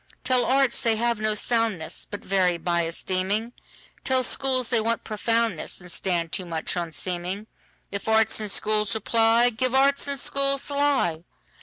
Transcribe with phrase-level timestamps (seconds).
[0.23, 3.53] Tell arts they have no soundness, But vary by esteeming;
[4.03, 9.51] Tell schools they want profoundness, And stand too much on seeming:If arts and schools reply,
[9.51, 11.23] Give arts and schools the lie.